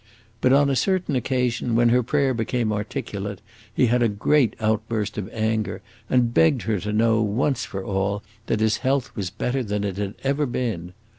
[0.41, 3.39] But on a certain occasion, when her prayer became articulate,
[3.71, 8.23] he had a great outburst of anger and begged her to know, once for all,
[8.47, 10.93] that his health was better than it had ever been.